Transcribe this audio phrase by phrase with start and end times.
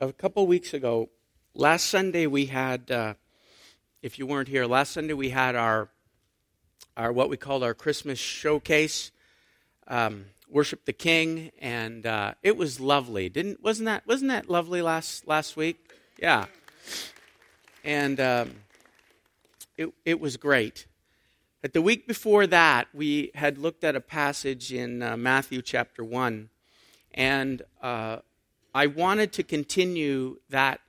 [0.00, 1.08] a couple weeks ago,
[1.54, 3.14] last Sunday we had, uh,
[4.02, 5.88] if you weren't here, last Sunday we had our,
[6.96, 9.10] our what we called our Christmas showcase,
[9.88, 13.28] um, worship the King, and uh, it was lovely.
[13.28, 15.92] Didn't wasn't that wasn't that lovely last last week?
[16.20, 16.46] Yeah,
[17.84, 18.50] and um,
[19.76, 20.86] it it was great.
[21.62, 26.04] But the week before that, we had looked at a passage in uh, Matthew chapter
[26.04, 26.50] one,
[27.14, 28.18] and uh,
[28.76, 30.82] I wanted to continue that,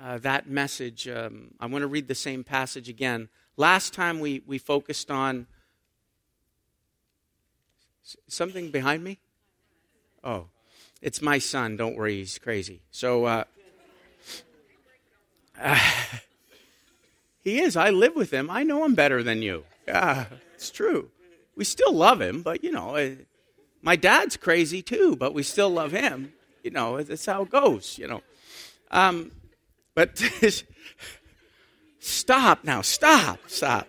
[0.00, 1.06] uh, that message.
[1.06, 3.28] Um, I want to read the same passage again.
[3.56, 5.46] Last time we, we focused on
[8.26, 9.20] something behind me?
[10.24, 10.46] Oh,
[11.00, 11.76] it's my son.
[11.76, 12.80] Don't worry, he's crazy.
[12.90, 13.44] So, uh,
[17.44, 17.76] he is.
[17.76, 18.50] I live with him.
[18.50, 19.62] I know him better than you.
[19.86, 21.12] Yeah, it's true.
[21.54, 23.10] We still love him, but you know, uh,
[23.82, 26.32] my dad's crazy too, but we still love him.
[26.62, 28.22] You know, that's how it goes, you know.
[28.90, 29.32] Um,
[29.94, 30.22] but
[32.00, 33.88] stop now, stop, stop.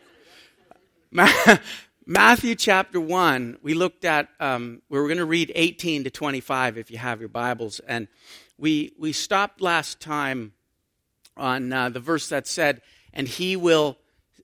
[2.06, 6.78] Matthew chapter 1, we looked at, um, we were going to read 18 to 25
[6.78, 7.80] if you have your Bibles.
[7.82, 8.08] And
[8.58, 10.54] we, we stopped last time
[11.38, 12.82] on uh, the verse that said,
[13.14, 13.98] And he will,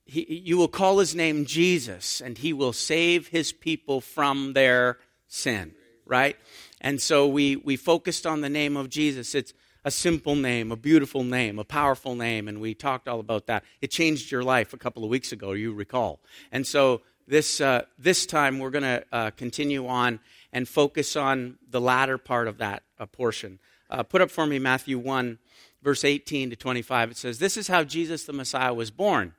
[0.05, 4.98] he, you will call his name Jesus, and he will save his people from their
[5.28, 5.73] sin,
[6.05, 6.38] right?
[6.81, 9.33] And so we, we focused on the name of Jesus.
[9.33, 13.47] It's a simple name, a beautiful name, a powerful name, and we talked all about
[13.47, 13.64] that.
[13.81, 16.20] It changed your life a couple of weeks ago, you recall.
[16.52, 20.20] And so this, uh, this time we're going to uh, continue on
[20.52, 23.59] and focus on the latter part of that uh, portion.
[23.89, 25.39] Uh, put up for me Matthew 1,
[25.81, 27.11] verse 18 to 25.
[27.11, 29.33] It says, This is how Jesus the Messiah was born.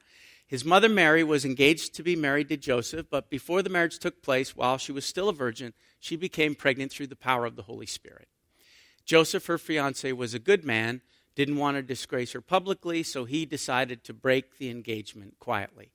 [0.48, 4.22] His mother Mary was engaged to be married to Joseph, but before the marriage took
[4.22, 7.64] place, while she was still a virgin, she became pregnant through the power of the
[7.64, 8.28] Holy Spirit.
[9.04, 11.02] Joseph, her fiance, was a good man,
[11.34, 15.90] didn't want to disgrace her publicly, so he decided to break the engagement quietly.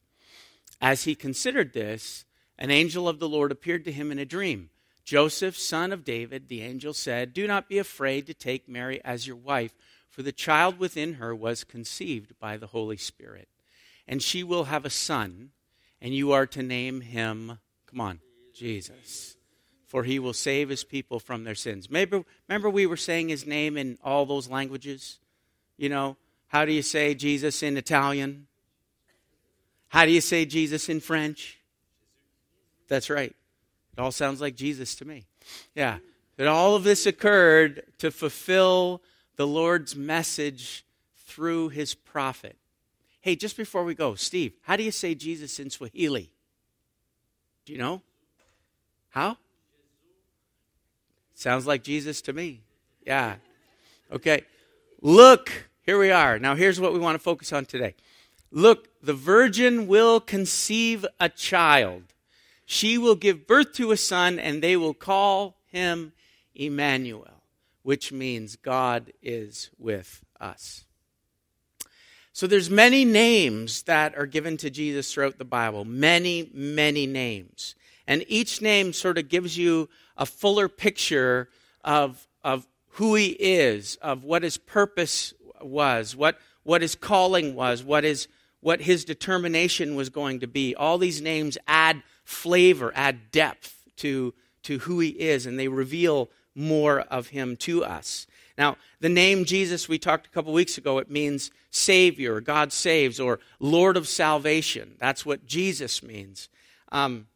[0.79, 2.23] As he considered this,
[2.59, 4.69] an angel of the Lord appeared to him in a dream.
[5.03, 9.25] Joseph, son of David, the angel said, Do not be afraid to take Mary as
[9.25, 9.73] your wife,
[10.09, 13.49] for the child within her was conceived by the Holy Spirit.
[14.07, 15.51] And she will have a son,
[16.01, 18.19] and you are to name him, come on,
[18.53, 19.33] Jesus
[19.93, 21.87] for he will save his people from their sins.
[21.87, 25.19] Maybe, remember, we were saying his name in all those languages?
[25.77, 28.47] You know, how do you say Jesus in Italian?
[29.89, 31.59] How do you say Jesus in French?
[32.87, 33.35] That's right.
[33.95, 35.25] It all sounds like Jesus to me.
[35.75, 35.99] Yeah.
[36.37, 39.03] That all of this occurred to fulfill
[39.35, 40.87] the Lord's message
[41.27, 42.57] through his prophet.
[43.23, 46.29] Hey, just before we go, Steve, how do you say Jesus in Swahili?
[47.65, 48.01] Do you know?
[49.11, 49.37] How?
[51.33, 52.63] Sounds like Jesus to me.
[53.07, 53.35] Yeah.
[54.11, 54.43] Okay.
[55.01, 56.37] Look, here we are.
[56.37, 57.95] Now, here's what we want to focus on today.
[58.51, 62.03] Look, the virgin will conceive a child.
[62.65, 66.11] She will give birth to a son, and they will call him
[66.53, 67.41] Emmanuel,
[67.83, 70.83] which means God is with us.
[72.35, 75.85] So there's many names that are given to Jesus throughout the Bible.
[75.85, 77.75] Many, many names.
[78.07, 81.49] And each name sort of gives you a fuller picture
[81.83, 87.83] of, of who he is, of what his purpose was, what, what his calling was,
[87.83, 88.27] what his,
[88.61, 90.75] what his determination was going to be.
[90.75, 94.33] All these names add flavor, add depth to,
[94.63, 98.27] to who he is, and they reveal more of him to us.
[98.57, 103.19] Now, the name Jesus we talked a couple weeks ago, it means Savior, God saves,
[103.19, 104.95] or Lord of salvation.
[104.99, 106.49] That's what Jesus means.
[106.91, 107.27] Um,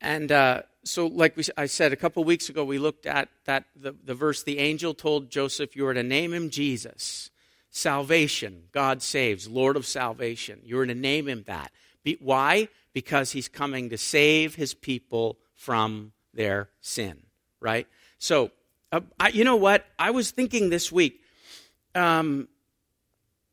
[0.00, 3.64] and uh, so, like we, I said a couple weeks ago, we looked at that
[3.74, 7.30] the, the verse the angel told Joseph, You are to name him Jesus.
[7.70, 10.60] Salvation, God saves, Lord of salvation.
[10.62, 11.72] You are to name him that.
[12.04, 12.68] Be, why?
[12.92, 17.22] Because he's coming to save his people from their sin,
[17.64, 17.88] right?
[18.18, 18.50] So,
[18.92, 19.86] uh, I, you know what?
[19.98, 21.20] I was thinking this week,
[21.94, 22.46] um,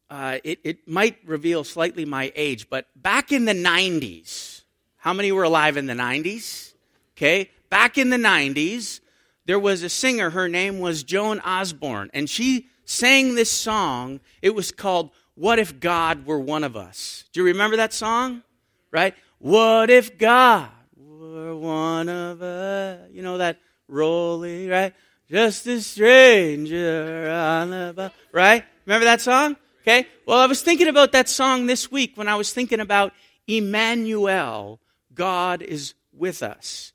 [0.10, 4.64] uh, it, it might reveal slightly my age, but back in the 90s,
[4.98, 6.74] how many were alive in the 90s?
[7.18, 7.50] Okay.
[7.70, 9.00] Back in the 90s,
[9.46, 10.32] there was a singer.
[10.32, 14.20] Her name was Joan Osborne, and she sang this song.
[14.42, 17.24] It was called What If God Were One of Us?
[17.32, 18.44] Do you remember that song?
[18.92, 19.16] Right?
[19.40, 23.10] What if God were one of us?
[23.12, 23.58] You know that
[23.92, 24.94] rolling, right?
[25.30, 28.64] Just a stranger on the boat, right?
[28.86, 29.56] Remember that song?
[29.82, 30.08] Okay.
[30.26, 33.14] Well, I was thinking about that song this week when I was thinking about
[33.48, 34.80] Emmanuel,
[35.14, 36.94] God is with us.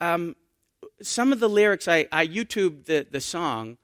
[0.00, 0.36] Um,
[1.02, 3.76] some of the lyrics, I, I YouTubed the, the song,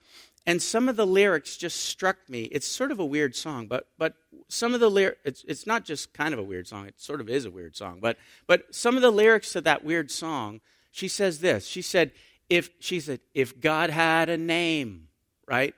[0.47, 2.45] and some of the lyrics just struck me.
[2.45, 4.15] It's sort of a weird song, but but
[4.49, 6.87] some of the lyrics it's it's not just kind of a weird song.
[6.87, 8.17] It sort of is a weird song, but
[8.47, 10.61] but some of the lyrics to that weird song,
[10.91, 11.67] she says this.
[11.67, 12.13] She said,
[12.51, 15.09] "If she said if God had a name,
[15.47, 15.75] right,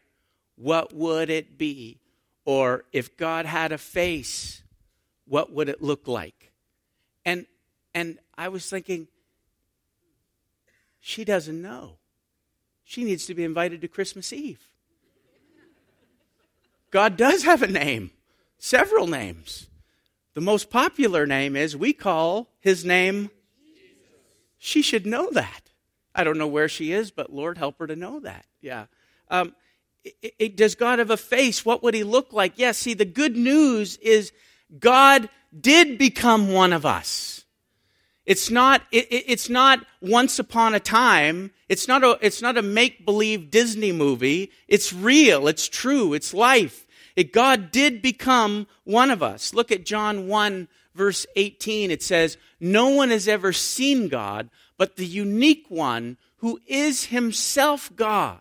[0.57, 2.01] what would it be?
[2.45, 4.65] Or if God had a face,
[5.27, 6.53] what would it look like?"
[7.25, 7.47] And
[7.95, 9.07] and I was thinking,
[11.05, 11.99] she doesn't know.
[12.85, 14.69] She needs to be invited to Christmas Eve.
[16.91, 18.13] God does have a name,
[18.59, 19.67] several names.
[20.35, 23.31] The most popular name is we call his name.
[24.59, 25.62] She should know that.
[26.15, 28.47] I don't know where she is, but Lord help her to know that.
[28.61, 28.87] Yeah.
[29.29, 29.55] Um,
[30.05, 31.65] it, it, does God have a face?
[31.65, 32.55] What would he look like?
[32.57, 34.33] Yes, see, the good news is
[34.79, 35.29] God
[35.59, 37.45] did become one of us.
[38.25, 41.51] It's not, it, it's not once upon a time.
[41.69, 44.53] It's not a, it's not a make believe Disney movie.
[44.69, 45.49] It's real.
[45.49, 46.15] It's true.
[46.15, 46.87] It's life.
[47.17, 49.55] It, God did become one of us.
[49.55, 51.91] Look at John 1 verse 18.
[51.91, 57.91] It says, No one has ever seen God, but the unique one who is himself
[57.95, 58.41] God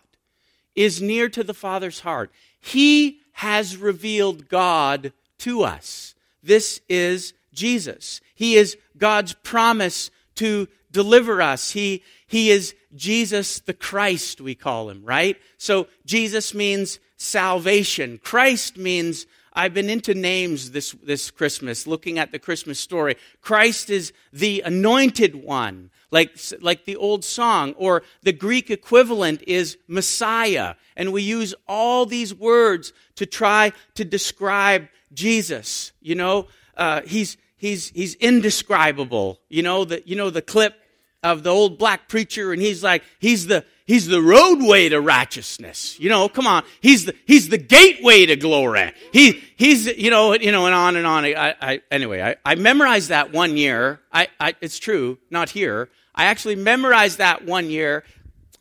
[0.76, 2.32] is near to the Father's heart.
[2.60, 6.16] He has revealed God to us.
[6.44, 8.22] This is Jesus.
[8.34, 11.72] He is God's promise to deliver us.
[11.72, 15.38] He, he is Jesus the Christ, we call him, right?
[15.58, 18.20] So Jesus means salvation.
[18.24, 23.16] Christ means, I've been into names this, this Christmas, looking at the Christmas story.
[23.42, 29.78] Christ is the anointed one, like, like the old song, or the Greek equivalent is
[29.88, 30.76] Messiah.
[30.96, 35.92] And we use all these words to try to describe Jesus.
[36.02, 36.48] You know,
[36.78, 39.40] uh, he's, he's, he's indescribable.
[39.50, 40.76] You know, the, you know the clip
[41.24, 46.00] of the old black preacher and he's like, he's the, he's the roadway to righteousness.
[46.00, 46.64] You know, come on.
[46.80, 48.94] He's the, he's the gateway to glory.
[49.12, 51.26] He, he's, you know, you know, and on and on.
[51.26, 54.00] I, I anyway, I, I memorized that one year.
[54.10, 55.90] I, I, it's true, not here.
[56.16, 58.06] I actually memorized that one year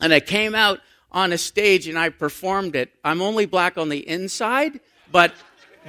[0.00, 0.80] and I came out
[1.12, 2.92] on a stage and I performed it.
[3.04, 4.80] I'm only black on the inside,
[5.12, 5.32] but,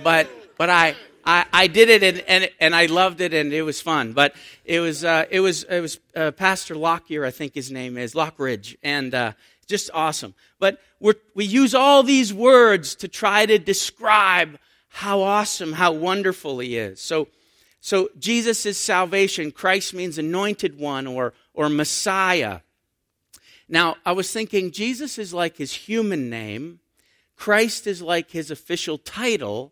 [0.04, 3.64] but, but I, I, I did it and, and, and I loved it and it
[3.64, 4.14] was fun.
[4.14, 4.36] But
[4.66, 8.14] it was, uh, it was, it was uh, Pastor Lockyer, I think his name is,
[8.14, 9.34] Lockridge, and uh,
[9.68, 10.34] just awesome.
[10.60, 14.60] But we we use all these words to try to describe
[14.90, 17.00] how awesome, how wonderful he is.
[17.00, 17.30] So,
[17.80, 19.52] so Jesus is salvation.
[19.52, 22.60] Christ means anointed one or, or Messiah.
[23.70, 26.80] Now, I was thinking Jesus is like his human name.
[27.38, 29.72] Christ is like his official title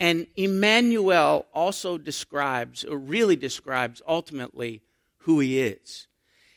[0.00, 4.82] and Emmanuel also describes, or really describes ultimately,
[5.18, 6.06] who he is.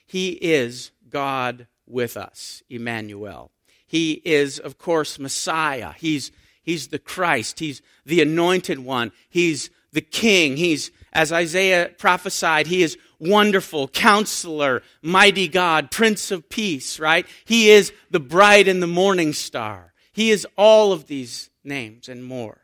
[0.05, 3.51] He is God with us, Emmanuel.
[3.87, 5.93] He is, of course, Messiah.
[5.97, 6.31] He's,
[6.63, 7.59] he's the Christ.
[7.59, 9.11] He's the anointed one.
[9.29, 10.55] He's the king.
[10.57, 17.25] He's, as Isaiah prophesied, he is wonderful, counselor, mighty God, prince of peace, right?
[17.45, 19.93] He is the bright and the morning star.
[20.13, 22.60] He is all of these names and more.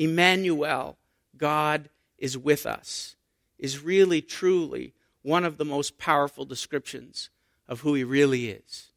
[0.00, 0.96] Emmanuel,
[1.36, 3.16] God is with us,
[3.58, 7.28] is really, truly one of the most powerful descriptions
[7.68, 8.92] of who he really is.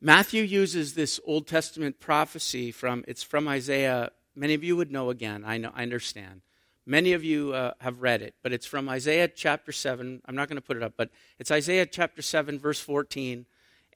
[0.00, 4.10] Matthew uses this Old Testament prophecy from it's from Isaiah.
[4.34, 5.44] Many of you would know again.
[5.46, 5.70] I know.
[5.72, 6.42] I understand.
[6.84, 10.20] Many of you uh, have read it, but it's from Isaiah chapter seven.
[10.26, 13.46] I'm not going to put it up, but it's Isaiah chapter seven, verse 14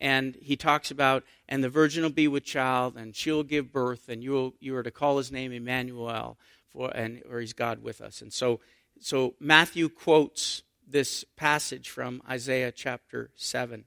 [0.02, 3.72] and he talks about, and the virgin will be with child, and she will give
[3.72, 6.36] birth, and you you are to call his name Emmanuel,
[6.68, 8.20] for and or he's God with us.
[8.20, 8.58] And so,
[9.00, 13.84] so Matthew quotes this passage from Isaiah chapter seven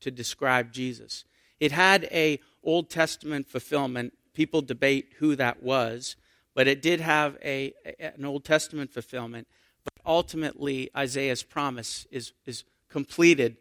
[0.00, 1.24] to describe Jesus.
[1.60, 4.14] It had a Old Testament fulfillment.
[4.32, 6.16] People debate who that was,
[6.54, 9.46] but it did have a, an Old Testament fulfillment.
[9.84, 13.56] But ultimately, Isaiah's promise is, is completed,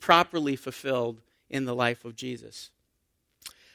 [0.00, 2.70] properly fulfilled in the life of Jesus.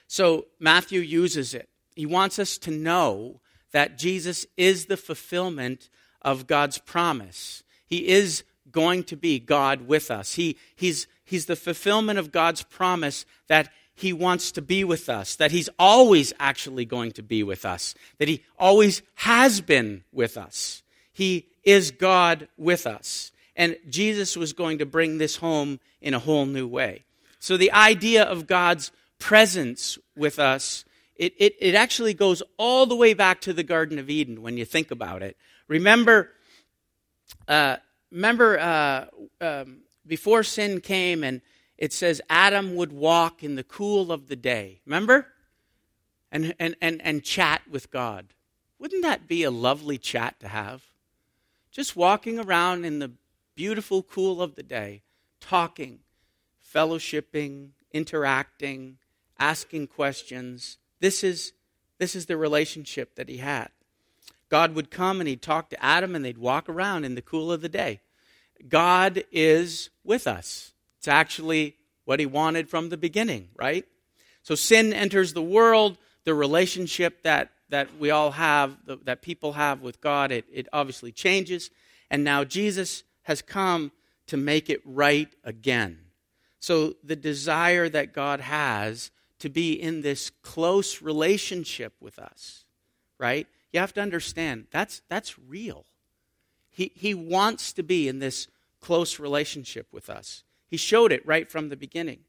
[0.07, 1.69] So Matthew uses it.
[1.95, 3.39] He wants us to know
[3.71, 5.89] that Jesus is the fulfillment
[6.21, 7.63] of God's promise.
[7.85, 10.35] He is going to be God with us.
[10.35, 15.35] He, he's, he's the fulfillment of God's promise that He wants to be with us,
[15.35, 20.37] that He's always actually going to be with us, that He always has been with
[20.37, 20.83] us.
[21.11, 23.31] He is God with us.
[23.55, 27.05] And Jesus was going to bring this home in a whole new way.
[27.43, 30.85] So the idea of God's presence with us,
[31.17, 34.55] it, it, it actually goes all the way back to the Garden of Eden when
[34.55, 35.35] you think about it.
[35.67, 36.29] Remember,
[37.49, 37.75] uh,
[38.09, 39.05] remember uh,
[39.41, 41.41] um, before sin came and
[41.77, 44.79] it says Adam would walk in the cool of the day.
[44.85, 45.27] Remember?
[46.31, 48.27] And, and, and, and chat with God.
[48.79, 50.81] Wouldn't that be a lovely chat to have?
[51.71, 53.11] Just walking around in the
[53.53, 55.01] beautiful cool of the day,
[55.41, 55.99] talking,
[56.73, 58.97] fellowshipping, interacting,
[59.39, 60.77] asking questions.
[60.99, 61.53] This is,
[61.99, 63.69] this is the relationship that he had.
[64.49, 67.51] God would come and he'd talk to Adam and they'd walk around in the cool
[67.51, 68.01] of the day.
[68.67, 70.73] God is with us.
[70.97, 71.75] It's actually
[72.05, 73.85] what he wanted from the beginning, right?
[74.43, 79.81] So sin enters the world, the relationship that, that we all have, that people have
[79.81, 81.71] with God, it, it obviously changes.
[82.11, 83.91] And now Jesus has come
[84.27, 86.02] to make it right again.
[86.63, 92.63] So the desire that God has to be in this close relationship with us,
[93.17, 93.47] right?
[93.73, 95.85] You have to understand that's that's real.
[96.69, 98.47] He he wants to be in this
[98.79, 100.45] close relationship with us.
[100.65, 102.19] He showed it right from the beginning.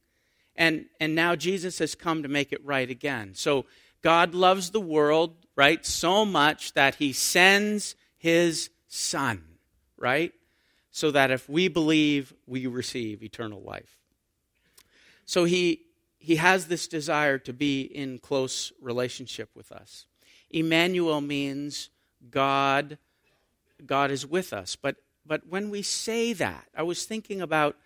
[0.57, 3.37] And and now Jesus has come to make it right again.
[3.37, 3.67] So
[4.03, 5.87] God loves the world, right?
[5.87, 9.45] So much that he sends his son,
[9.97, 10.33] right?
[10.91, 14.01] So that if we believe, we receive eternal life.
[15.27, 15.81] So he
[16.19, 20.07] he has this desire to be in close relationship with us.
[20.51, 21.91] Emmanuel means
[22.31, 22.99] God
[23.85, 24.77] God is with us.
[24.77, 27.77] But but when we say that, I was thinking about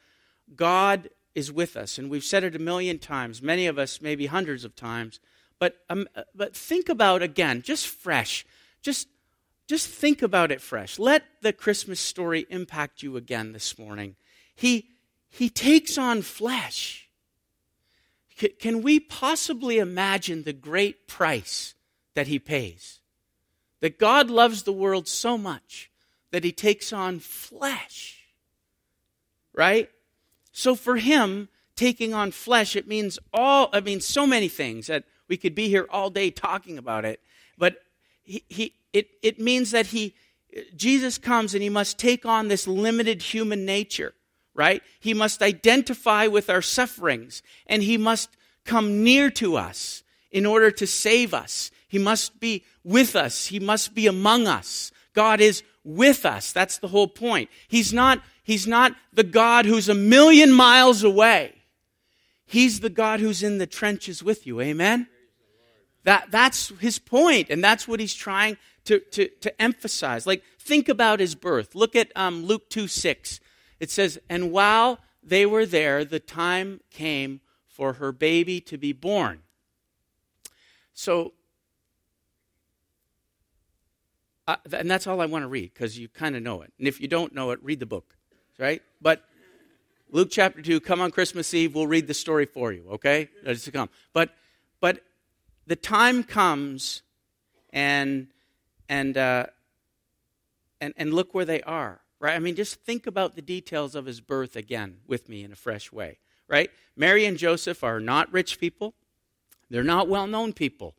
[0.55, 4.27] God is with us, and we've said it a million times, many of us maybe
[4.27, 5.21] hundreds of times.
[5.59, 8.45] But um, but think about again, just fresh,
[8.83, 9.09] just
[9.69, 10.99] just think about it fresh.
[10.99, 14.17] Let the Christmas story impact you again this morning.
[14.55, 14.89] He
[15.29, 17.08] he takes on flesh.
[18.59, 21.75] Can we possibly imagine the great price
[22.19, 22.99] that he pays.
[23.81, 25.89] That God loves the world so much
[26.33, 28.25] that he takes on flesh.
[29.55, 29.89] Right?
[30.51, 35.05] So for him, taking on flesh, it means all, I mean, so many things that
[35.29, 37.21] we could be here all day talking about it.
[37.57, 37.77] But
[38.25, 40.17] he, he it, it means that he,
[40.75, 44.15] Jesus comes and he must take on this limited human nature,
[44.59, 44.83] right?
[44.99, 48.29] He must identify with our sufferings and he must
[48.65, 51.71] come near to us in order to save us.
[51.87, 53.47] He must be with us.
[53.47, 54.91] He must be among us.
[55.15, 56.53] God is with us.
[56.53, 57.49] That's the whole point.
[57.69, 61.55] He's not, he's not the God who's a million miles away.
[62.45, 64.61] He's the God who's in the trenches with you.
[64.61, 65.07] Amen?
[66.05, 70.27] That, that's his point, and that's what he's trying to, to, to emphasize.
[70.27, 71.75] Like, think about his birth.
[71.75, 73.41] Look at um, Luke 2 6.
[73.81, 78.93] It says, And while they were there, the time came for her baby to be
[78.93, 79.43] born.
[80.95, 81.33] So
[84.49, 86.73] Uh, and that's all I want to read because you kind of know it.
[86.79, 88.17] And if you don't know it, read the book,
[88.59, 88.81] right?
[88.99, 89.23] But
[90.11, 93.29] Luke chapter 2, come on Christmas Eve, we'll read the story for you, okay?
[93.45, 93.91] It's to come.
[94.15, 94.31] But,
[94.81, 95.05] but
[95.67, 97.03] the time comes
[97.75, 98.29] and,
[98.89, 99.47] and, uh,
[100.81, 102.35] and, and look where they are, right?
[102.35, 105.57] I mean, just think about the details of his birth again with me in a
[105.57, 106.71] fresh way, right?
[106.97, 108.95] Mary and Joseph are not rich people,
[109.71, 110.95] they're not well known people.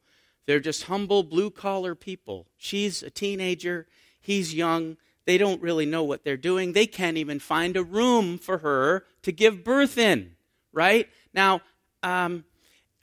[0.45, 2.47] They're just humble, blue collar people.
[2.57, 3.85] She's a teenager,
[4.19, 4.97] he's young.
[5.25, 6.73] They don't really know what they're doing.
[6.73, 10.31] They can't even find a room for her to give birth in,
[10.73, 11.07] right?
[11.35, 11.61] Now,
[12.01, 12.45] um,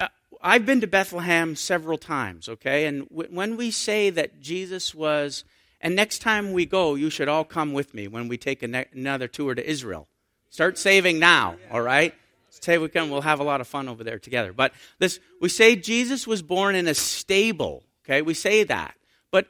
[0.00, 0.08] uh,
[0.42, 2.86] I've been to Bethlehem several times, okay?
[2.86, 5.44] And w- when we say that Jesus was,
[5.80, 8.86] and next time we go, you should all come with me when we take ne-
[8.92, 10.08] another tour to Israel.
[10.50, 12.14] Start saving now, all right?
[12.48, 14.52] Say we can, we'll have a lot of fun over there together.
[14.52, 17.82] But this, we say Jesus was born in a stable.
[18.04, 18.94] Okay, we say that.
[19.30, 19.48] But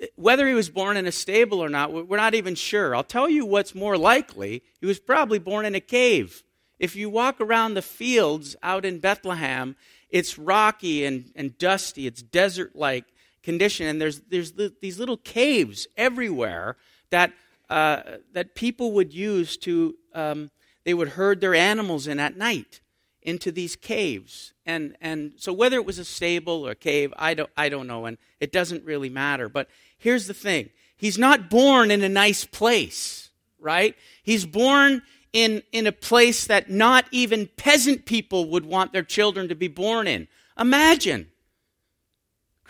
[0.00, 2.94] eh, whether he was born in a stable or not, we're not even sure.
[2.94, 4.62] I'll tell you what's more likely.
[4.80, 6.44] He was probably born in a cave.
[6.78, 9.74] If you walk around the fields out in Bethlehem,
[10.10, 12.06] it's rocky and, and dusty.
[12.06, 13.06] It's desert like
[13.44, 13.86] condition.
[13.86, 16.76] And there's, there's these little caves everywhere
[17.10, 17.32] that,
[17.70, 20.50] uh, that people would use to um,
[20.84, 22.80] they would herd their animals in at night
[23.22, 24.52] into these caves.
[24.66, 27.86] And, and so whether it was a stable or a cave, I don't, I don't
[27.86, 29.48] know, and it doesn't really matter.
[29.48, 33.96] But here's the thing He's not born in a nice place, right?
[34.22, 39.48] He's born in, in a place that not even peasant people would want their children
[39.48, 40.28] to be born in.
[40.58, 41.30] Imagine.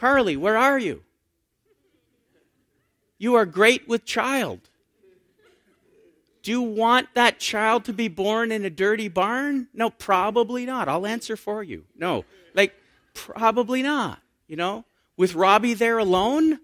[0.04, 1.02] Carly, where are you?
[3.16, 4.60] You are great with child.
[6.42, 9.68] Do you want that child to be born in a dirty barn?
[9.72, 10.90] No, probably not.
[10.90, 11.84] I'll answer for you.
[11.96, 12.74] No, like,
[13.14, 14.20] probably not.
[14.46, 14.84] You know,
[15.16, 16.60] with Robbie there alone,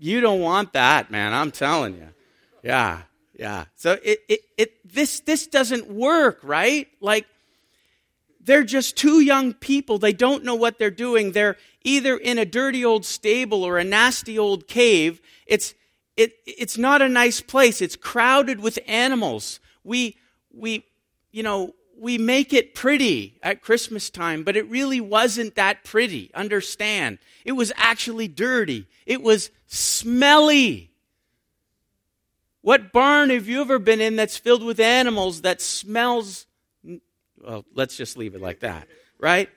[0.00, 1.32] you don't want that, man.
[1.32, 2.08] I'm telling you.
[2.64, 3.02] Yeah,
[3.38, 3.66] yeah.
[3.76, 6.88] So it, it, it this, this doesn't work, right?
[7.00, 7.26] Like,
[8.44, 9.98] they're just two young people.
[9.98, 11.32] They don't know what they're doing.
[11.32, 15.20] They're either in a dirty old stable or a nasty old cave.
[15.46, 15.74] It's,
[16.16, 17.80] it, it's not a nice place.
[17.80, 19.60] It's crowded with animals.
[19.82, 20.16] We,
[20.52, 20.84] we,
[21.32, 26.30] you know, we make it pretty at Christmas time, but it really wasn't that pretty.
[26.34, 27.18] Understand?
[27.44, 28.86] It was actually dirty.
[29.06, 30.90] It was smelly.
[32.60, 36.46] What barn have you ever been in that's filled with animals that smells?
[37.44, 39.48] Well, let's just leave it like that, right?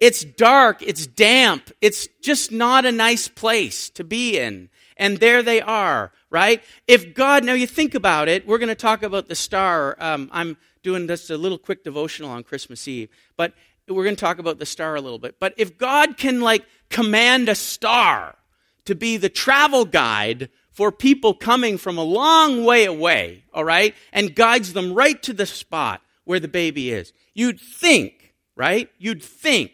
[0.00, 4.68] It's dark, it's damp, it's just not a nice place to be in.
[4.96, 6.62] And there they are, right?
[6.86, 9.96] If God, now you think about it, we're going to talk about the star.
[9.98, 13.54] Um, I'm doing just a little quick devotional on Christmas Eve, but
[13.88, 15.36] we're going to talk about the star a little bit.
[15.40, 18.36] But if God can like command a star
[18.84, 23.94] to be the travel guide for people coming from a long way away, all right,
[24.12, 28.90] and guides them right to the spot where the baby is, you'd think, right?
[28.98, 29.72] You'd think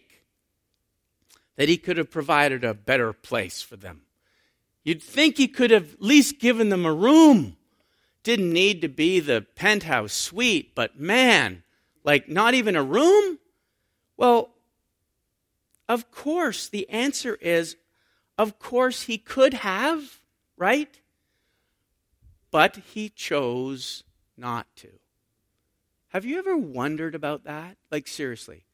[1.57, 4.03] that he could have provided a better place for them.
[4.85, 7.57] You'd think he could have at least given them a room
[8.27, 11.63] didn't need to be the penthouse suite, but man,
[12.03, 13.39] like not even a room?
[14.17, 14.51] Well,
[15.89, 17.77] of course, the answer is
[18.37, 20.19] of course he could have,
[20.57, 20.99] right?
[22.51, 24.03] But he chose
[24.37, 24.89] not to.
[26.09, 27.77] Have you ever wondered about that?
[27.91, 28.65] Like, seriously.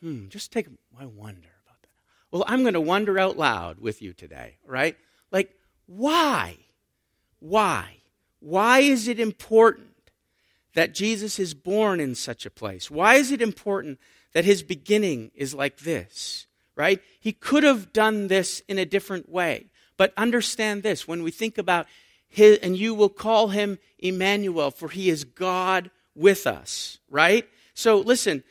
[0.00, 0.66] Hmm, just take,
[0.98, 1.88] I wonder about that.
[2.30, 4.96] Well, I'm going to wonder out loud with you today, right?
[5.30, 5.54] Like,
[5.86, 6.56] why?
[7.38, 7.96] Why?
[8.38, 9.88] Why is it important
[10.74, 12.90] that Jesus is born in such a place?
[12.90, 13.98] Why is it important
[14.32, 16.46] that his beginning is like this?
[16.76, 17.02] Right?
[17.18, 19.66] He could have done this in a different way.
[19.98, 21.86] But understand this when we think about
[22.26, 27.48] his, and you will call him Emmanuel, for he is God with us, right?
[27.74, 28.44] So listen,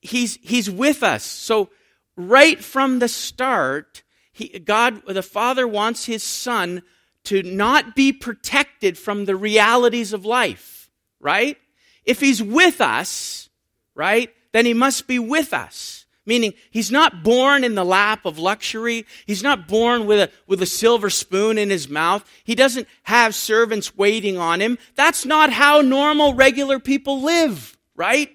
[0.00, 1.24] he's, he's with us.
[1.24, 1.70] So
[2.16, 4.02] right from the start,
[4.32, 6.82] he, God, the Father wants his Son
[7.24, 11.56] to not be protected from the realities of life, right?
[12.04, 13.48] If he's with us,
[13.94, 16.01] right, then he must be with us.
[16.24, 19.06] Meaning, he's not born in the lap of luxury.
[19.26, 22.24] He's not born with a, with a silver spoon in his mouth.
[22.44, 24.78] He doesn't have servants waiting on him.
[24.94, 28.30] That's not how normal, regular people live, right?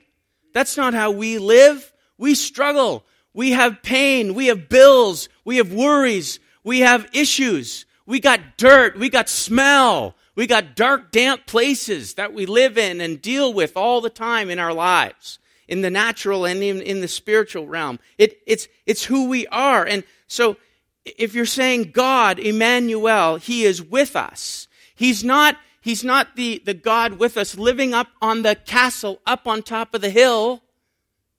[0.54, 1.93] That's not how we live.
[2.17, 3.06] We struggle.
[3.34, 4.34] We have pain.
[4.34, 5.30] We have bills.
[5.45, 6.39] We have worries.
[6.63, 7.86] We have issues.
[8.06, 8.97] We got dirt.
[8.97, 10.15] We got smell.
[10.36, 14.52] We got dark, damp places that we live in and deal with all the time
[14.52, 18.00] in our lives, in the natural and in, in the spiritual realm.
[18.18, 19.86] It, it's, it's who we are.
[19.86, 20.58] And so
[21.06, 24.68] if you're saying God, Emmanuel, He is with us.
[24.96, 29.48] He's not, He's not the, the God with us living up on the castle, up
[29.48, 30.64] on top of the hill.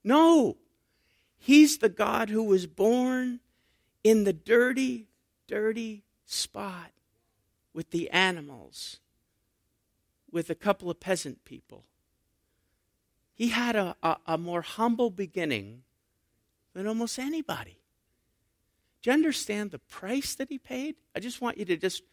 [0.03, 0.57] No.
[1.37, 3.39] He's the God who was born
[4.03, 5.07] in the dirty,
[5.47, 6.91] dirty spot
[7.73, 8.99] with the animals,
[10.31, 11.85] with a couple of peasant people.
[13.39, 15.83] He had a, a, a more humble beginning
[16.73, 17.77] than almost anybody.
[19.01, 20.97] Do you understand the price that he paid?
[21.15, 22.03] I just want you to just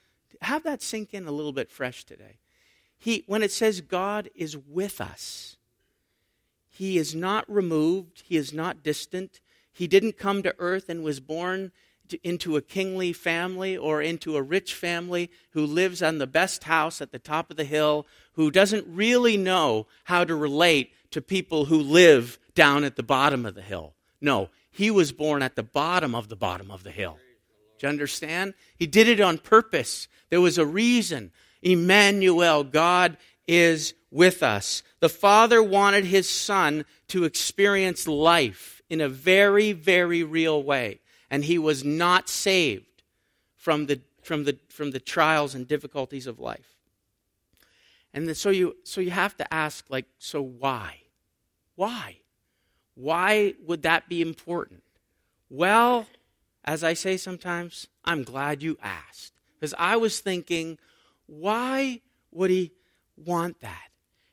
[0.40, 2.38] have that sink in a little bit fresh today.
[2.96, 5.56] He, when it says God is with us,
[6.70, 9.40] he is not removed, he is not distant.
[9.72, 11.72] He didn't come to earth and was born
[12.22, 17.00] into a kingly family or into a rich family who lives on the best house
[17.00, 21.66] at the top of the hill, who doesn't really know how to relate to people
[21.66, 23.94] who live down at the bottom of the hill.
[24.20, 27.18] No, he was born at the bottom of the bottom of the hill.
[27.78, 28.54] Do you understand?
[28.76, 30.08] He did it on purpose.
[30.30, 31.32] There was a reason.
[31.62, 33.16] Emmanuel, God
[33.46, 34.82] is with us.
[35.00, 41.44] The Father wanted his Son to experience life in a very, very real way and
[41.44, 43.02] he was not saved
[43.54, 46.76] from the, from the, from the trials and difficulties of life.
[48.14, 51.00] And so you, so you have to ask, like, so why?
[51.74, 52.16] Why?
[52.94, 54.82] Why would that be important?
[55.50, 56.06] Well,
[56.64, 59.32] as I say sometimes, I'm glad you asked.
[59.54, 60.78] Because I was thinking,
[61.26, 62.00] why
[62.32, 62.72] would he
[63.16, 63.88] want that?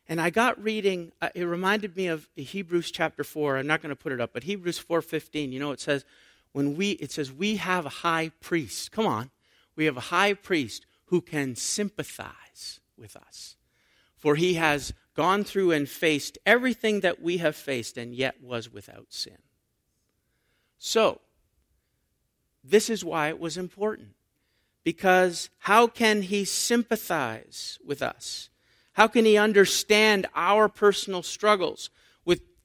[0.08, 3.58] And I got reading, uh, it reminded me of Hebrews chapter 4.
[3.58, 6.04] I'm not going to put it up, but Hebrews 4.15, you know, it says,
[6.54, 8.92] when we, it says, we have a high priest.
[8.92, 9.32] Come on.
[9.76, 13.58] We have a high priest who can sympathize with us.
[14.16, 18.72] For he has gone through and faced everything that we have faced and yet was
[18.72, 19.38] without sin.
[20.78, 21.22] So,
[22.64, 24.10] this is why it was important.
[24.84, 28.50] Because how can he sympathize with us?
[28.94, 31.90] How can he understand our personal struggles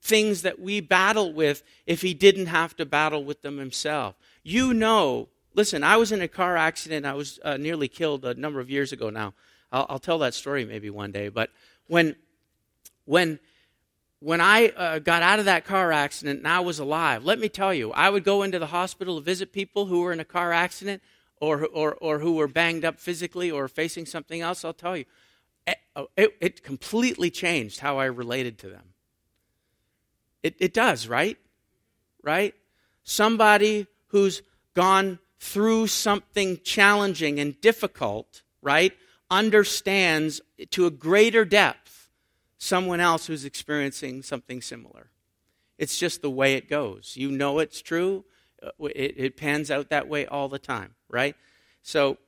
[0.01, 4.15] things that we battle with if he didn't have to battle with them himself.
[4.43, 7.05] You know, listen, I was in a car accident.
[7.05, 9.35] I was uh, nearly killed a number of years ago now.
[9.73, 11.29] I'll, I'll, tell that story maybe one day.
[11.29, 11.51] But
[11.89, 12.17] when,
[13.05, 13.39] when,
[14.21, 17.49] when I uh, got out of that car accident and I was alive, let me
[17.49, 20.25] tell you, I would go into the hospital to visit people who were in a
[20.25, 21.03] car accident
[21.41, 24.65] or, or, or who were banged up physically or facing something else.
[24.65, 25.05] I'll tell you,
[25.67, 25.79] it,
[26.17, 28.95] it, it completely changed how I related to them.
[30.43, 31.39] It, it does, right?
[32.23, 32.55] Right?
[33.03, 34.43] Somebody who's
[34.75, 38.93] gone through something challenging and difficult, right,
[39.31, 42.09] understands to a greater depth
[42.59, 45.11] someone else who's experiencing something similar.
[45.79, 47.15] It's just the way it goes.
[47.17, 48.25] You know it's true.
[48.61, 51.37] Uh, it, it pans out that way all the time, right?
[51.83, 52.19] So,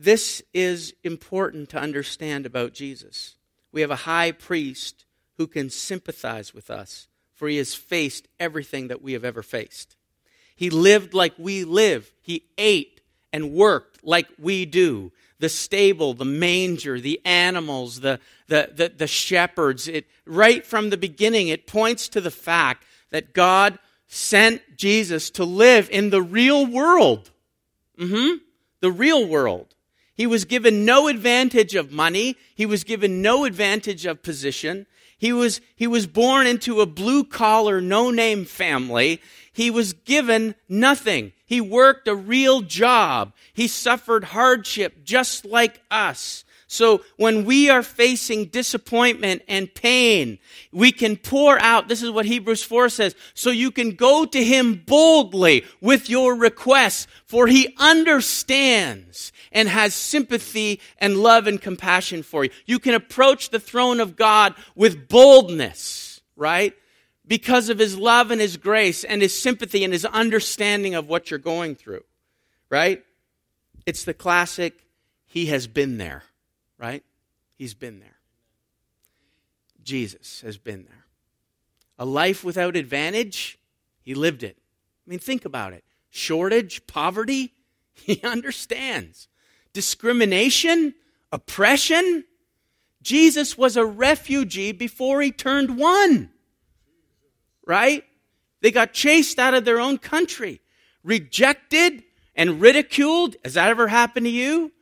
[0.00, 3.34] this is important to understand about Jesus.
[3.72, 5.04] We have a high priest
[5.36, 7.08] who can sympathize with us
[7.38, 9.94] for he has faced everything that we have ever faced.
[10.56, 12.12] He lived like we live.
[12.20, 13.00] He ate
[13.32, 15.12] and worked like we do.
[15.38, 19.86] The stable, the manger, the animals, the, the, the, the shepherds.
[19.86, 25.44] It, right from the beginning, it points to the fact that God sent Jesus to
[25.44, 27.30] live in the real world.
[28.00, 28.38] Mm-hmm.
[28.80, 29.76] The real world.
[30.12, 32.36] He was given no advantage of money.
[32.56, 34.87] He was given no advantage of position.
[35.18, 39.20] He was, he was born into a blue collar, no name family.
[39.52, 41.32] He was given nothing.
[41.44, 43.32] He worked a real job.
[43.52, 46.44] He suffered hardship just like us.
[46.70, 50.38] So when we are facing disappointment and pain,
[50.70, 51.88] we can pour out.
[51.88, 53.16] This is what Hebrews 4 says.
[53.32, 59.94] So you can go to him boldly with your requests, for he understands and has
[59.94, 62.50] sympathy and love and compassion for you.
[62.66, 66.74] You can approach the throne of God with boldness, right?
[67.26, 71.30] Because of his love and his grace and his sympathy and his understanding of what
[71.30, 72.04] you're going through,
[72.68, 73.02] right?
[73.86, 74.84] It's the classic,
[75.24, 76.24] he has been there
[76.78, 77.02] right?
[77.56, 78.16] He's been there.
[79.82, 81.06] Jesus has been there.
[81.98, 83.58] A life without advantage,
[84.02, 84.56] he lived it.
[85.06, 85.84] I mean, think about it.
[86.10, 87.52] Shortage, poverty,
[87.94, 89.28] he understands.
[89.72, 90.94] Discrimination,
[91.32, 92.24] oppression.
[93.02, 96.30] Jesus was a refugee before he turned one.
[97.66, 98.04] Right?
[98.60, 100.60] They got chased out of their own country,
[101.02, 102.02] rejected
[102.34, 103.36] and ridiculed.
[103.44, 104.72] Has that ever happened to you?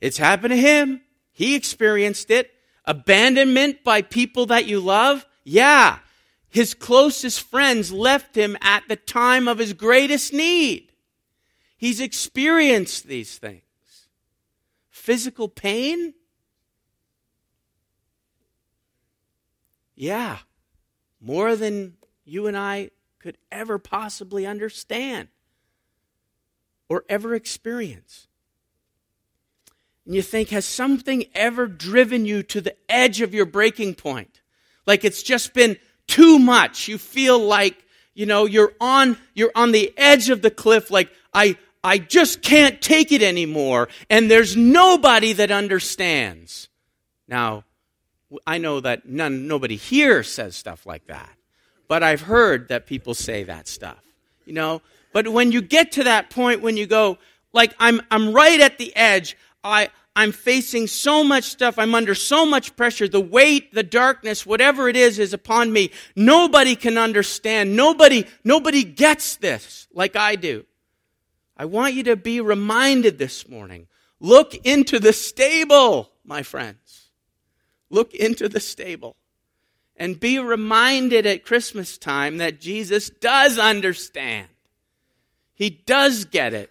[0.00, 1.00] It's happened to him.
[1.34, 2.52] He experienced it.
[2.86, 5.26] Abandonment by people that you love.
[5.42, 5.98] Yeah.
[6.48, 10.92] His closest friends left him at the time of his greatest need.
[11.76, 13.62] He's experienced these things.
[14.90, 16.14] Physical pain?
[19.96, 20.38] Yeah.
[21.20, 25.28] More than you and I could ever possibly understand
[26.88, 28.28] or ever experience
[30.06, 34.40] and you think, has something ever driven you to the edge of your breaking point?
[34.86, 36.88] Like it's just been too much.
[36.88, 41.10] You feel like, you know, you're on, you're on the edge of the cliff, like,
[41.32, 46.68] I, I just can't take it anymore, and there's nobody that understands.
[47.28, 47.64] Now,
[48.46, 51.28] I know that none, nobody here says stuff like that,
[51.88, 54.02] but I've heard that people say that stuff,
[54.46, 54.80] you know.
[55.12, 57.18] But when you get to that point, when you go,
[57.52, 61.78] like, I'm, I'm right at the edge, I, I'm facing so much stuff.
[61.78, 63.08] I'm under so much pressure.
[63.08, 65.90] The weight, the darkness, whatever it is, is upon me.
[66.14, 67.74] Nobody can understand.
[67.74, 70.66] Nobody, nobody gets this like I do.
[71.56, 73.88] I want you to be reminded this morning.
[74.20, 77.10] Look into the stable, my friends.
[77.90, 79.16] Look into the stable.
[79.96, 84.48] And be reminded at Christmas time that Jesus does understand.
[85.54, 86.70] He does get it.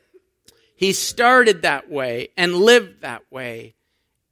[0.76, 3.76] He started that way and lived that way,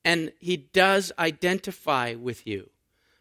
[0.03, 2.69] and He does identify with you.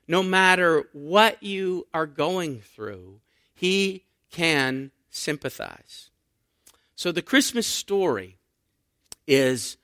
[0.09, 3.20] No matter what you are going through,
[3.54, 6.11] He can sympathize.
[6.96, 8.38] So the Christmas story
[9.26, 9.76] is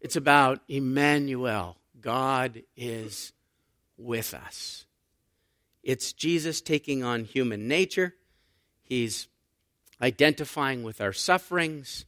[0.00, 1.76] it's about Emmanuel.
[2.00, 3.32] God is
[3.96, 4.84] with us.
[5.82, 8.14] It's Jesus taking on human nature.
[8.82, 9.28] He's
[10.00, 12.04] identifying with our sufferings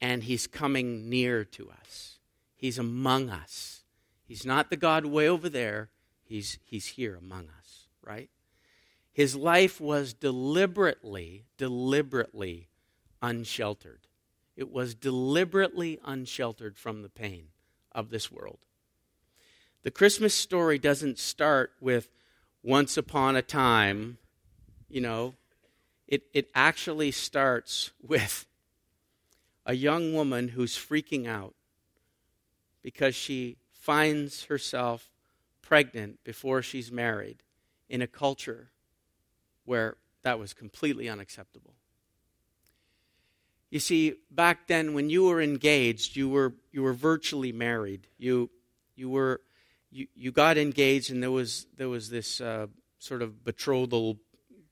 [0.00, 2.18] and he's coming near to us.
[2.54, 3.82] He's among us.
[4.26, 5.90] He's not the God way over there,
[6.22, 8.30] he's, he's here among us, right?
[9.12, 12.68] His life was deliberately, deliberately
[13.22, 14.06] unsheltered.
[14.56, 17.48] It was deliberately unsheltered from the pain
[17.92, 18.58] of this world.
[19.82, 22.10] The Christmas story doesn't start with
[22.62, 24.18] once upon a time
[24.94, 25.34] you know,
[26.06, 28.46] it, it actually starts with
[29.66, 31.54] a young woman who's freaking out
[32.82, 35.10] because she finds herself
[35.62, 37.42] pregnant before she's married
[37.88, 38.70] in a culture
[39.64, 41.74] where that was completely unacceptable.
[43.70, 48.06] You see, back then when you were engaged, you were you were virtually married.
[48.18, 48.50] You
[48.94, 49.40] you were
[49.90, 52.66] you, you got engaged and there was there was this uh,
[52.98, 54.18] sort of betrothal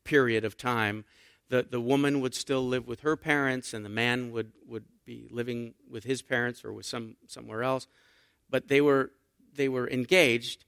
[0.04, 1.04] period of time.
[1.52, 5.28] The the woman would still live with her parents and the man would, would be
[5.30, 7.86] living with his parents or with some somewhere else.
[8.48, 9.12] But they were
[9.54, 10.64] they were engaged,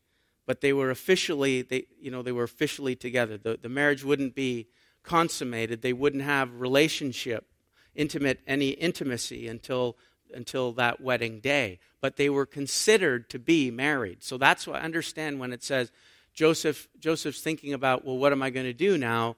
[0.46, 3.38] but they were officially they you know they were officially together.
[3.38, 4.68] The the marriage wouldn't be
[5.02, 5.80] consummated.
[5.80, 7.46] They wouldn't have relationship
[7.94, 9.96] intimate any intimacy until
[10.34, 14.84] until that wedding day but they were considered to be married so that's what i
[14.84, 15.92] understand when it says
[16.34, 19.36] joseph joseph's thinking about well what am i going to do now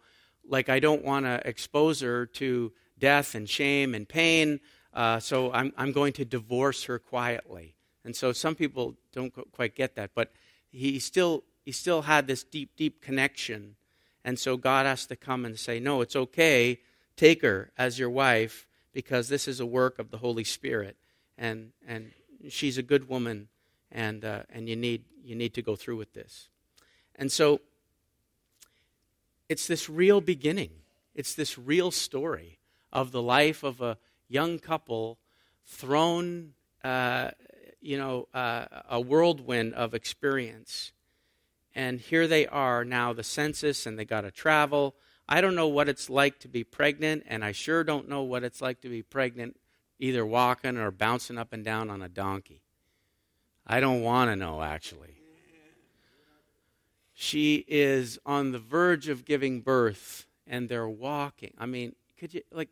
[0.48, 4.60] like i don't want to expose her to death and shame and pain
[4.96, 7.74] uh, so I'm, I'm going to divorce her quietly.
[8.02, 10.32] And so some people don't quite get that but
[10.70, 13.76] he still he still had this deep deep connection.
[14.24, 16.80] And so god has to come and say no it's okay.
[17.16, 20.96] Take her as your wife because this is a work of the Holy Spirit,
[21.36, 22.12] and and
[22.48, 23.48] she's a good woman,
[23.90, 26.48] and uh, and you need you need to go through with this,
[27.14, 27.60] and so
[29.48, 30.70] it's this real beginning.
[31.14, 32.58] It's this real story
[32.92, 35.18] of the life of a young couple
[35.64, 36.52] thrown,
[36.84, 37.30] uh,
[37.80, 40.92] you know, uh, a whirlwind of experience.
[41.74, 44.94] And here they are now, the census, and they got to travel
[45.28, 48.44] I don't know what it's like to be pregnant, and I sure don't know what
[48.44, 49.58] it's like to be pregnant
[49.98, 52.62] either walking or bouncing up and down on a donkey.
[53.66, 55.15] I don't want to know, actually.
[57.18, 61.54] She is on the verge of giving birth, and they're walking.
[61.56, 62.68] I mean, could you, like,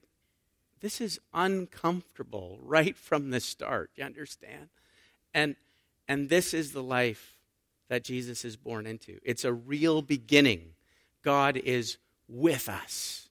[0.82, 3.90] this is uncomfortable right from the start.
[3.96, 4.68] You understand?
[5.32, 5.56] And,
[6.06, 7.38] and this is the life
[7.88, 9.18] that Jesus is born into.
[9.22, 10.74] It's a real beginning.
[11.22, 11.96] God is
[12.28, 13.30] with us.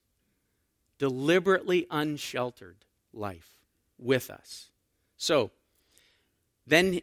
[0.97, 3.59] Deliberately unsheltered life
[3.99, 4.71] with us.
[5.15, 5.51] So,
[6.65, 7.01] then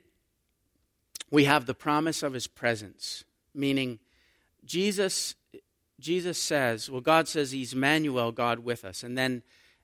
[1.31, 3.98] we have the promise of his presence, meaning
[4.64, 5.34] Jesus
[5.98, 9.02] Jesus says, well God says he's Emmanuel, God with us.
[9.02, 9.42] And then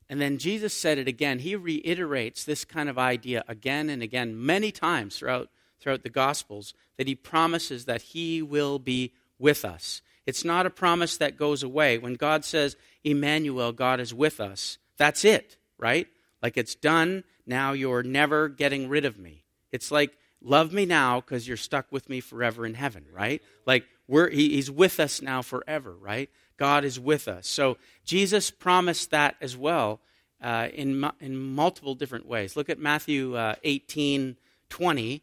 [0.09, 1.41] and then Jesus said it again.
[1.41, 5.51] He reiterates this kind of idea again and again many times throughout
[5.81, 10.01] throughout the gospels that he promises that he will be with us.
[10.27, 11.99] It's not a promise that goes away.
[11.99, 16.09] When God says, Emmanuel, God is with us, that's it, right?
[16.43, 17.23] Like it's done.
[17.47, 19.45] Now you're never getting rid of me.
[19.71, 23.43] It's like, love me now because you're stuck with me forever in heaven, right?
[23.67, 26.31] Like we're, he, he's with us now forever, right?
[26.57, 27.47] God is with us.
[27.47, 30.01] So Jesus promised that as well
[30.41, 32.57] uh, in, in multiple different ways.
[32.57, 34.37] Look at Matthew uh, 18
[34.69, 35.23] 20.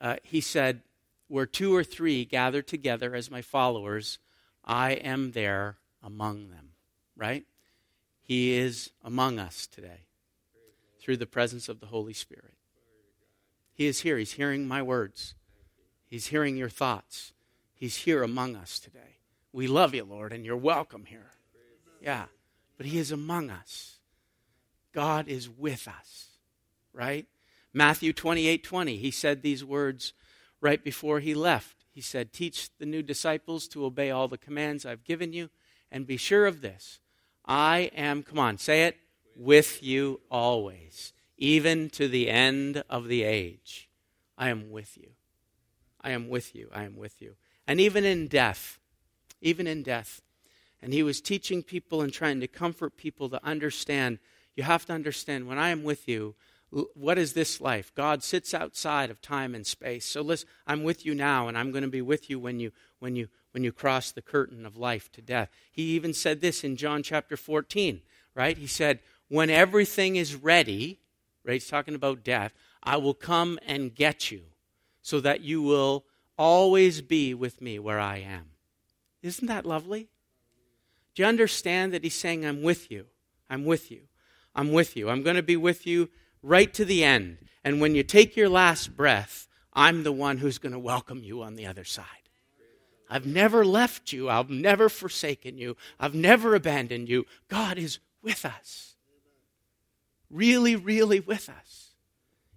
[0.00, 0.82] Uh, he said,
[1.28, 4.18] Where two or three gather together as my followers,
[4.64, 6.70] I am there among them,
[7.16, 7.44] right?
[8.20, 10.06] He is among us today
[11.00, 12.54] through the presence of the Holy Spirit.
[13.74, 14.18] He is here.
[14.18, 15.34] He's hearing my words,
[16.06, 17.32] He's hearing your thoughts.
[17.74, 19.18] He's here among us today.
[19.52, 21.32] We love you, Lord, and you're welcome here.
[22.00, 22.26] Yeah,
[22.76, 23.98] but He is among us.
[24.92, 26.28] God is with us,
[26.92, 27.26] right?
[27.72, 30.12] Matthew 28 20, He said these words
[30.60, 31.84] right before He left.
[31.92, 35.50] He said, Teach the new disciples to obey all the commands I've given you,
[35.90, 37.00] and be sure of this
[37.44, 38.96] I am, come on, say it,
[39.36, 43.88] with you always, even to the end of the age.
[44.38, 45.08] I am with you.
[46.00, 46.70] I am with you.
[46.72, 47.34] I am with you.
[47.66, 48.78] And even in death,
[49.40, 50.22] even in death.
[50.80, 54.20] And he was teaching people and trying to comfort people to understand
[54.54, 56.36] you have to understand when I am with you,
[56.94, 57.92] what is this life?
[57.94, 60.04] God sits outside of time and space.
[60.04, 62.70] So listen, I'm with you now, and I'm going to be with you when you
[62.98, 65.50] when you when you cross the curtain of life to death.
[65.70, 68.00] He even said this in John chapter 14,
[68.34, 68.56] right?
[68.56, 71.00] He said, "When everything is ready,
[71.44, 71.54] right?
[71.54, 72.52] He's talking about death.
[72.82, 74.42] I will come and get you,
[75.00, 76.04] so that you will
[76.38, 78.50] always be with me where I am."
[79.22, 80.08] Isn't that lovely?
[81.14, 83.06] Do you understand that he's saying, "I'm with you.
[83.48, 84.08] I'm with you.
[84.54, 85.10] I'm with you.
[85.10, 86.10] I'm going to be with you."
[86.42, 87.38] right to the end.
[87.64, 91.42] And when you take your last breath, I'm the one who's going to welcome you
[91.42, 92.06] on the other side.
[93.08, 94.28] I've never left you.
[94.28, 95.76] I've never forsaken you.
[96.00, 97.26] I've never abandoned you.
[97.48, 98.91] God is with us.
[100.32, 101.90] Really, really with us.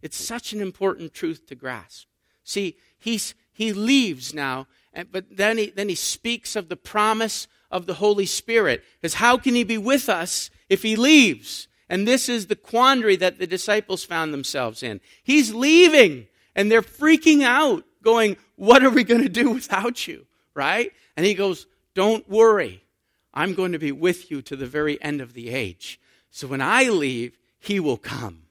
[0.01, 2.07] It's such an important truth to grasp.
[2.43, 4.67] See, he's, he leaves now,
[5.11, 8.83] but then he, then he speaks of the promise of the Holy Spirit.
[9.01, 11.67] Because how can he be with us if he leaves?
[11.89, 15.01] And this is the quandary that the disciples found themselves in.
[15.23, 20.25] He's leaving, and they're freaking out, going, What are we going to do without you?
[20.53, 20.91] Right?
[21.17, 22.83] And he goes, Don't worry.
[23.33, 25.99] I'm going to be with you to the very end of the age.
[26.31, 28.45] So when I leave, he will come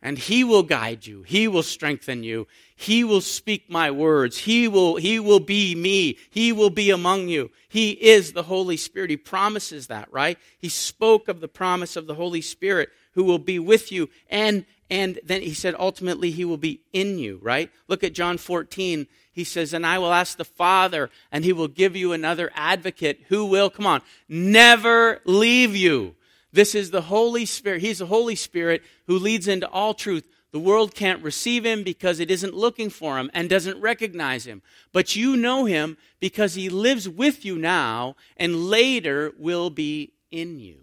[0.00, 1.22] and he will guide you.
[1.22, 2.46] He will strengthen you.
[2.76, 4.38] He will speak my words.
[4.38, 6.18] He will he will be me.
[6.30, 7.50] He will be among you.
[7.68, 9.10] He is the holy spirit.
[9.10, 10.38] He promises that right?
[10.58, 14.64] He spoke of the promise of the holy spirit who will be with you and
[14.90, 17.70] and then he said ultimately he will be in you right?
[17.88, 21.68] Look at john 14 he says and i will ask the father and he will
[21.68, 26.14] give you another advocate who will come on never leave you
[26.52, 27.82] this is the Holy Spirit.
[27.82, 30.26] He's the Holy Spirit who leads into all truth.
[30.50, 34.62] The world can't receive him because it isn't looking for him and doesn't recognize him.
[34.92, 40.58] But you know him because he lives with you now and later will be in
[40.58, 40.78] you.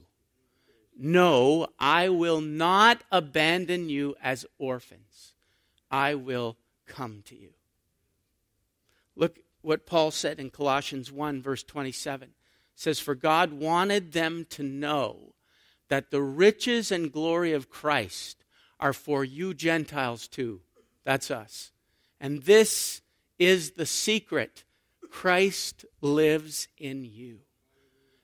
[0.97, 5.33] No, I will not abandon you as orphans.
[5.89, 7.49] I will come to you.
[9.15, 12.29] Look what Paul said in Colossians 1, verse 27.
[12.29, 12.33] It
[12.75, 15.33] says, For God wanted them to know
[15.89, 18.43] that the riches and glory of Christ
[18.79, 20.61] are for you Gentiles too.
[21.03, 21.71] That's us.
[22.19, 23.01] And this
[23.37, 24.63] is the secret
[25.09, 27.39] Christ lives in you.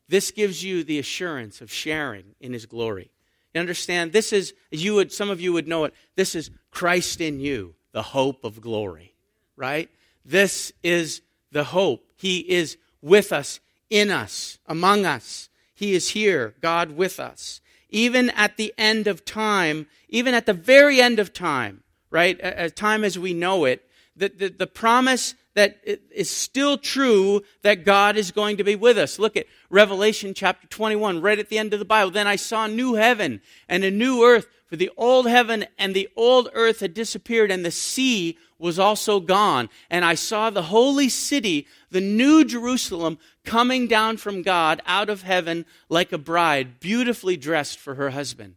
[0.08, 3.12] This gives you the assurance of sharing in his glory.
[3.54, 4.12] You understand?
[4.12, 7.76] This is, you would, some of you would know it, this is Christ in you,
[7.92, 9.14] the hope of glory,
[9.56, 9.90] right?
[10.26, 11.22] This is
[11.52, 12.06] the hope.
[12.16, 15.50] He is with us, in us, among us.
[15.82, 17.60] He is here, God with us.
[17.90, 22.40] Even at the end of time, even at the very end of time, right?
[22.40, 23.84] As time as we know it,
[24.16, 28.96] the, the, the promise that is still true that God is going to be with
[28.96, 29.18] us.
[29.18, 32.12] Look at Revelation chapter 21, right at the end of the Bible.
[32.12, 35.96] Then I saw a new heaven and a new earth, for the old heaven and
[35.96, 39.70] the old earth had disappeared, and the sea was also gone.
[39.90, 45.24] And I saw the holy city, the new Jerusalem, coming down from God out of
[45.24, 48.56] heaven like a bride, beautifully dressed for her husband.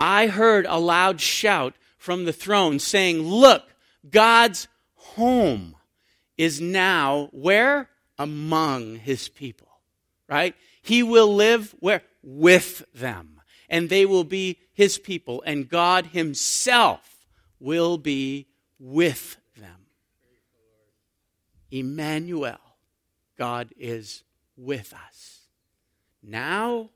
[0.00, 3.62] I heard a loud shout from the throne saying, Look,
[4.10, 5.76] God's home
[6.36, 7.88] is now where?
[8.18, 9.68] Among his people.
[10.28, 10.54] Right?
[10.82, 12.02] He will live where?
[12.22, 13.40] With them.
[13.68, 15.42] And they will be his people.
[15.46, 17.26] And God himself
[17.58, 18.46] will be
[18.84, 19.86] with them.
[21.70, 22.58] Emmanuel,
[23.38, 24.24] God is
[24.58, 25.40] with us.
[26.22, 26.90] Now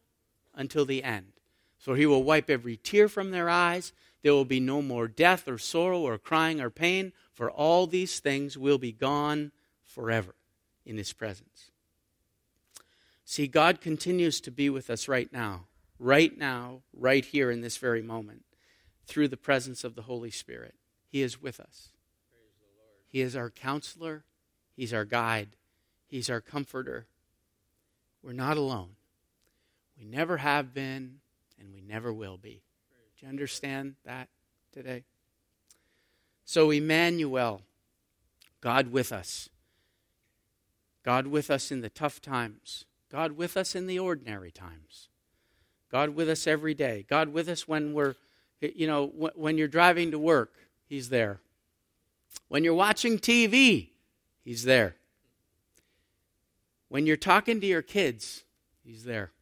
[0.55, 1.33] until the end.
[1.79, 3.93] So he will wipe every tear from their eyes.
[4.23, 8.21] There will be no more death or sorrow or crying or pain, for all these
[8.21, 10.35] things will be gone forever
[10.85, 11.71] in his presence.
[13.25, 15.67] See, God continues to be with us right now,
[15.99, 18.45] right now, right here in this very moment,
[19.07, 20.75] through the presence of the Holy Spirit.
[21.09, 21.89] He is with us.
[23.07, 24.25] He is our counselor,
[24.77, 25.49] He's our guide,
[26.07, 27.07] He's our comforter.
[28.23, 28.91] We're not alone.
[29.99, 31.21] We never have been,
[31.59, 32.63] and we never will be.
[33.19, 34.29] Do you understand that
[34.73, 35.05] today?
[36.45, 37.63] So, Emmanuel,
[38.61, 39.49] God with us.
[41.05, 42.85] God with us in the tough times.
[43.11, 45.09] God with us in the ordinary times.
[45.91, 47.07] God with us every day.
[47.09, 48.15] God with us when we're,
[48.61, 50.53] you know, when you're driving to work.
[50.89, 51.41] He's there.
[52.49, 53.91] When you're watching TV,
[54.43, 54.97] He's there.
[56.89, 58.45] When you're talking to your kids,
[58.83, 59.33] He's there.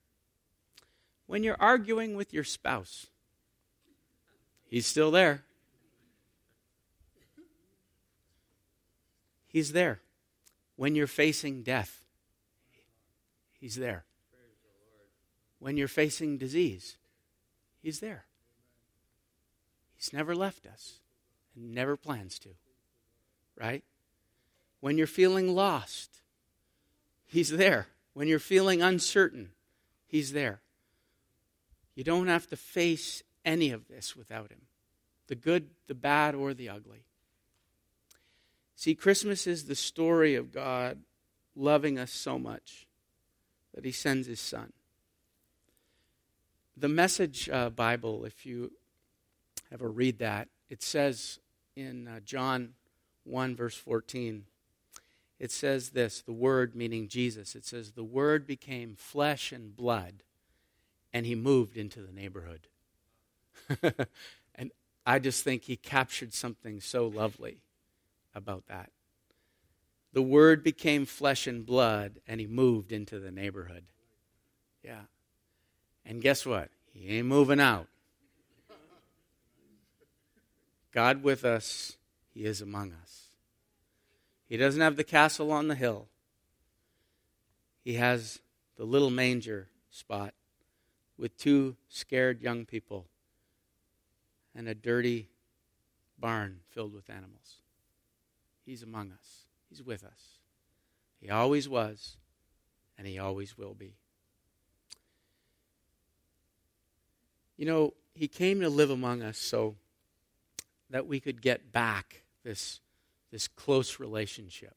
[1.26, 3.06] When you're arguing with your spouse,
[4.68, 5.44] He's still there.
[9.46, 10.00] He's there.
[10.74, 12.04] When you're facing death,
[13.60, 14.04] He's there.
[15.60, 16.96] When you're facing disease,
[17.80, 18.24] He's there.
[19.94, 20.98] He's never left us
[21.56, 22.50] and never plans to.
[23.58, 23.82] Right?
[24.80, 26.20] When you're feeling lost,
[27.26, 27.88] He's there.
[28.12, 29.50] When you're feeling uncertain,
[30.06, 30.60] He's there.
[31.94, 34.62] You don't have to face any of this without Him
[35.28, 37.02] the good, the bad, or the ugly.
[38.76, 40.98] See, Christmas is the story of God
[41.56, 42.86] loving us so much
[43.74, 44.72] that He sends His Son.
[46.76, 48.70] The Message uh, Bible, if you
[49.72, 51.40] ever read that, it says
[51.76, 52.70] in uh, John
[53.24, 54.44] 1, verse 14,
[55.38, 60.22] it says this the Word, meaning Jesus, it says, The Word became flesh and blood,
[61.12, 62.68] and He moved into the neighborhood.
[64.54, 64.72] and
[65.04, 67.58] I just think He captured something so lovely
[68.34, 68.90] about that.
[70.12, 73.84] The Word became flesh and blood, and He moved into the neighborhood.
[74.82, 75.02] Yeah.
[76.06, 76.70] And guess what?
[76.92, 77.88] He ain't moving out.
[80.96, 81.98] God with us,
[82.32, 83.26] He is among us.
[84.48, 86.08] He doesn't have the castle on the hill,
[87.84, 88.40] He has
[88.78, 90.32] the little manger spot
[91.18, 93.08] with two scared young people
[94.54, 95.28] and a dirty
[96.18, 97.56] barn filled with animals.
[98.64, 100.38] He's among us, He's with us.
[101.20, 102.16] He always was,
[102.96, 103.96] and He always will be.
[107.58, 109.76] You know, He came to live among us so
[110.90, 112.80] that we could get back this,
[113.30, 114.76] this close relationship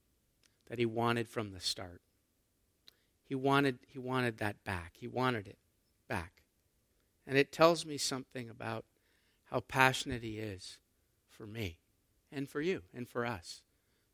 [0.68, 2.02] that He wanted from the start.
[3.26, 4.94] He wanted, he wanted that back.
[4.98, 5.60] He wanted it
[6.08, 6.42] back.
[7.28, 8.86] And it tells me something about
[9.52, 10.80] how passionate He is
[11.30, 11.78] for me
[12.32, 13.62] and for you and for us.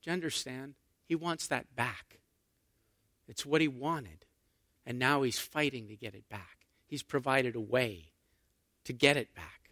[0.02, 0.76] Do you understand?
[1.06, 2.20] He wants that back.
[3.28, 4.26] It's what He wanted.
[4.86, 6.68] And now He's fighting to get it back.
[6.86, 8.12] He's provided a way
[8.84, 9.65] to get it back.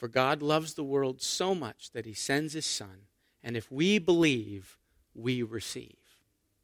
[0.00, 3.02] For God loves the world so much that He sends His Son,
[3.44, 4.78] and if we believe,
[5.14, 5.98] we receive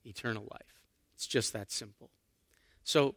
[0.06, 0.80] eternal life.
[1.14, 2.08] It's just that simple.
[2.82, 3.14] So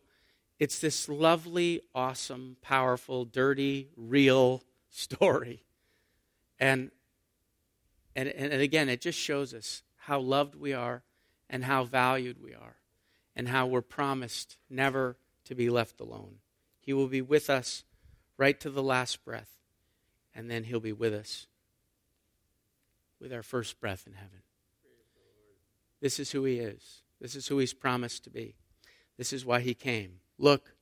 [0.60, 5.64] it's this lovely, awesome, powerful, dirty, real story.
[6.60, 6.92] And,
[8.14, 11.04] and, and again, it just shows us how loved we are
[11.50, 12.76] and how valued we are
[13.38, 15.16] and how we're promised never
[15.46, 16.40] to be left alone.
[16.82, 17.86] He will be with us
[18.36, 19.59] right to the last breath,
[20.40, 21.48] and then He'll be with us
[23.20, 24.40] with our first breath in heaven.
[26.00, 27.02] This is who He is.
[27.20, 28.56] This is who he's promised to be.
[29.18, 30.20] This is why he came.
[30.38, 30.74] Look,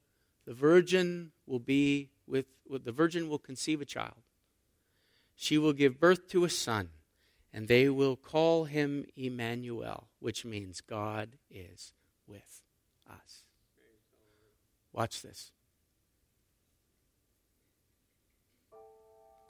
[0.46, 4.22] the virgin will be with, the virgin will conceive a child.
[5.36, 6.90] She will give birth to a son,
[7.54, 11.94] and they will call him Emmanuel, which means God is
[12.28, 12.62] with
[13.10, 13.44] us.
[14.94, 15.52] Watch this.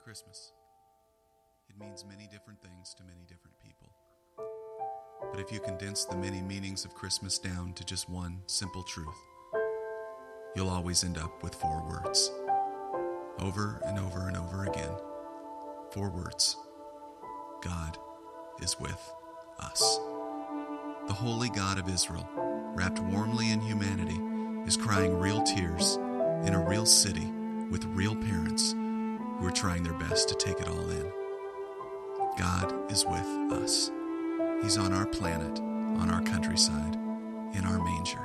[0.08, 0.52] Christmas.
[1.68, 3.92] It means many different things to many different people.
[5.30, 9.18] But if you condense the many meanings of Christmas down to just one simple truth,
[10.56, 12.32] you'll always end up with four words.
[13.38, 14.96] Over and over and over again.
[15.90, 16.56] Four words
[17.60, 17.98] God
[18.62, 19.12] is with
[19.58, 19.98] us.
[21.06, 22.26] The holy God of Israel,
[22.74, 24.18] wrapped warmly in humanity,
[24.66, 25.96] is crying real tears
[26.46, 27.26] in a real city
[27.70, 28.74] with real parents
[29.38, 31.12] who are trying their best to take it all in.
[32.36, 33.90] God is with us.
[34.62, 36.94] He's on our planet, on our countryside,
[37.54, 38.18] in our manger.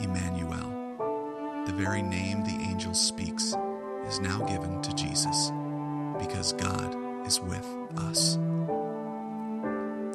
[0.00, 3.54] Emmanuel, the very name the angel speaks,
[4.06, 5.50] is now given to Jesus
[6.18, 7.66] because God is with
[7.98, 8.38] us.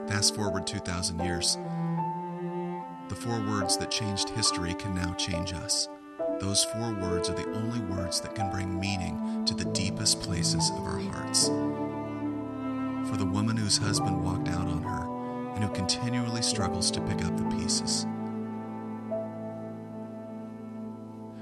[0.07, 1.57] Fast forward 2,000 years.
[3.09, 5.87] The four words that changed history can now change us.
[6.39, 10.69] Those four words are the only words that can bring meaning to the deepest places
[10.71, 11.49] of our hearts
[13.13, 17.23] for the woman whose husband walked out on her and who continually struggles to pick
[17.23, 18.07] up the pieces.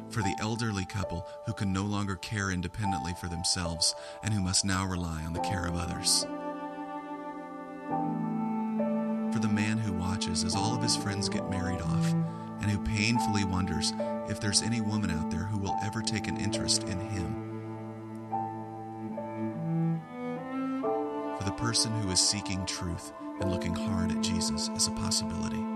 [0.10, 4.66] For the elderly couple who can no longer care independently for themselves and who must
[4.66, 6.26] now rely on the care of others.
[9.34, 12.14] For the man who watches as all of his friends get married off
[12.62, 13.94] and who painfully wonders
[14.30, 17.52] if there's any woman out there who will ever take an interest in him.
[21.42, 25.71] for the person who is seeking truth and looking hard at Jesus as a possibility.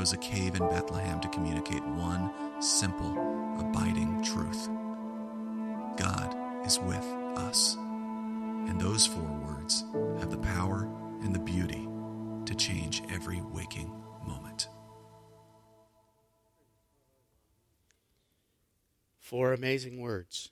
[0.00, 3.10] Chose a cave in Bethlehem to communicate one simple,
[3.58, 4.66] abiding truth
[5.98, 6.34] God
[6.64, 7.04] is with
[7.36, 7.76] us.
[7.76, 9.84] And those four words
[10.18, 10.88] have the power
[11.20, 11.86] and the beauty
[12.46, 13.92] to change every waking
[14.26, 14.68] moment.
[19.18, 20.48] Four amazing words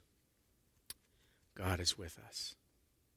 [1.55, 2.55] God is with us.